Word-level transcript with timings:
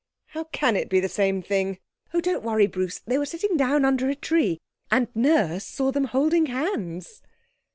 'How 0.29 0.45
can 0.45 0.75
it 0.75 0.89
be 0.89 0.99
the 0.99 1.07
same 1.07 1.43
thing?' 1.43 1.77
'Oh, 2.11 2.21
don't 2.21 2.41
worry, 2.43 2.65
Bruce! 2.65 2.97
They 3.05 3.19
were 3.19 3.25
sitting 3.27 3.55
down 3.55 3.85
under 3.85 4.09
a 4.09 4.15
tree 4.15 4.57
and 4.89 5.09
Nurse 5.13 5.63
saw 5.67 5.91
them 5.91 6.05
holding 6.05 6.47
hands.' 6.47 7.21